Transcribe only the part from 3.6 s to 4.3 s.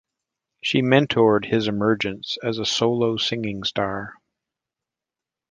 star.